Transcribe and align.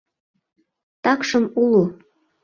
—Такшым 1.03 1.45
уло. 1.63 1.83